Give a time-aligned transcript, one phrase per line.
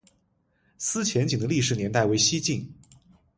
[0.79, 2.67] 思前井的历史年代为西晋。